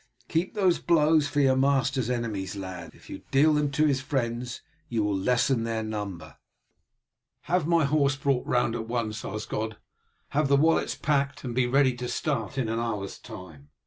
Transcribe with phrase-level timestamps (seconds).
[0.29, 2.95] Keep those blows for your master's enemies, lad.
[2.95, 6.37] If you deal them to his friends you will lessen their number.'"
[7.41, 9.77] "Have my horse brought round at once, Osgod,
[10.29, 13.69] have the wallets packed, and be ready to start in an hour's time.